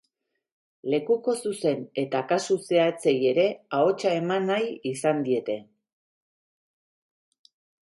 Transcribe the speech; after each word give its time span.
Lekuko 0.93 1.35
zuzen 1.49 1.83
eta 2.03 2.21
kasu 2.31 2.57
zehatzei 2.71 3.13
ere 3.33 3.45
ahotsa 3.81 4.15
eman 4.23 4.49
nahi 4.55 4.73
izan 4.95 5.23
diete. 5.31 5.61